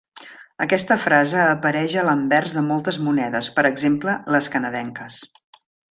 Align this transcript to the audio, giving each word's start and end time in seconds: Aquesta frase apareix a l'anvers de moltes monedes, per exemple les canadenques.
Aquesta 0.63 0.95
frase 1.01 1.43
apareix 1.49 1.93
a 2.01 2.05
l'anvers 2.09 2.57
de 2.57 2.63
moltes 2.71 2.99
monedes, 3.09 3.51
per 3.59 3.67
exemple 3.73 4.17
les 4.37 4.49
canadenques. 4.57 5.21